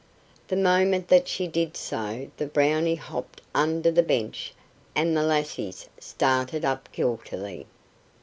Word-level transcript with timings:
The 0.47 0.55
moment 0.55 1.09
that 1.09 1.27
she 1.27 1.45
did 1.45 1.77
so 1.77 2.31
the 2.37 2.47
Brownie 2.47 2.95
hopped 2.95 3.39
under 3.53 3.91
the 3.91 4.01
bench 4.01 4.51
and 4.95 5.15
the 5.15 5.21
lassies 5.21 5.89
started 5.99 6.65
up 6.65 6.89
guiltily. 6.91 7.67